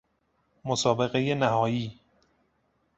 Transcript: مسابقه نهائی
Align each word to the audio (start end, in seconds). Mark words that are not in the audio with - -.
مسابقه 0.65 1.35
نهائی 1.35 1.99